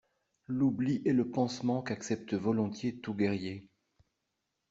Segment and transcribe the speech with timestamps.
[0.47, 3.67] L’oubli est le pansement qu’accepte volontiers tout guerrier.